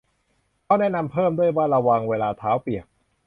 [0.65, 2.85] เค้าแนะนำเพิ่มด้วยว่า ระวังเวลาเท้าเปียก